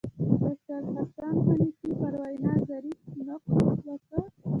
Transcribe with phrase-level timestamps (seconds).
[0.41, 4.19] ډاکتر حسن حنفي پر وینا ظریف نقد وکړ.